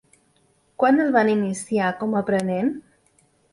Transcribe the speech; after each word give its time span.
Quan 0.83 0.97
el 1.03 1.11
van 1.17 1.29
iniciar 1.35 1.93
com 2.01 2.17
a 2.19 2.25
aprenent? 2.25 2.75